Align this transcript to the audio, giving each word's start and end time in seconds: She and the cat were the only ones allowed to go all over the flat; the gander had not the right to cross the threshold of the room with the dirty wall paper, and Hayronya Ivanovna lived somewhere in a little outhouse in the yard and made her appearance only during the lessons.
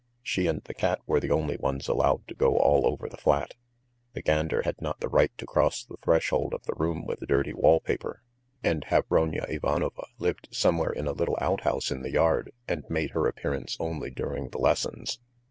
She 0.23 0.47
and 0.47 0.63
the 0.63 0.73
cat 0.73 0.99
were 1.05 1.19
the 1.19 1.29
only 1.29 1.57
ones 1.57 1.87
allowed 1.87 2.27
to 2.27 2.33
go 2.33 2.57
all 2.57 2.87
over 2.87 3.07
the 3.07 3.17
flat; 3.17 3.53
the 4.13 4.23
gander 4.23 4.63
had 4.63 4.81
not 4.81 4.99
the 4.99 5.07
right 5.07 5.31
to 5.37 5.45
cross 5.45 5.85
the 5.85 5.97
threshold 6.01 6.55
of 6.55 6.63
the 6.63 6.73
room 6.75 7.05
with 7.05 7.19
the 7.19 7.27
dirty 7.27 7.53
wall 7.53 7.79
paper, 7.81 8.23
and 8.63 8.83
Hayronya 8.85 9.45
Ivanovna 9.47 10.05
lived 10.17 10.47
somewhere 10.51 10.89
in 10.91 11.05
a 11.05 11.11
little 11.13 11.37
outhouse 11.39 11.91
in 11.91 12.01
the 12.01 12.09
yard 12.09 12.51
and 12.67 12.83
made 12.89 13.11
her 13.11 13.27
appearance 13.27 13.77
only 13.79 14.09
during 14.09 14.49
the 14.49 14.57
lessons. 14.57 15.19